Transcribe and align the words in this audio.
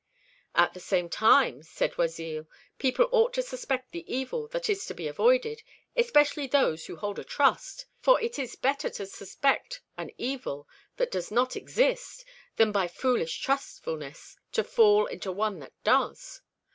"At 0.55 0.73
the 0.73 0.79
same 0.79 1.09
time," 1.11 1.61
said 1.61 1.93
Oisille, 1.99 2.47
"people 2.79 3.07
ought 3.11 3.35
to 3.35 3.43
suspect 3.43 3.91
the 3.91 4.03
evil 4.11 4.47
that 4.47 4.67
is 4.67 4.87
to 4.87 4.95
be 4.95 5.07
avoided, 5.07 5.61
especially 5.95 6.47
those 6.47 6.87
who 6.87 6.95
hold 6.95 7.19
a 7.19 7.23
trust; 7.23 7.85
for 7.99 8.19
it 8.19 8.39
is 8.39 8.55
better 8.55 8.89
to 8.89 9.05
suspect 9.05 9.79
an 9.99 10.09
evil 10.17 10.67
that 10.97 11.11
does 11.11 11.29
not 11.29 11.55
exist 11.55 12.25
than 12.55 12.71
by 12.71 12.87
foolish 12.87 13.41
trustfulness 13.41 14.35
to 14.53 14.63
fall 14.63 15.05
into 15.05 15.31
one 15.31 15.59
that 15.59 15.73
does. 15.83 16.41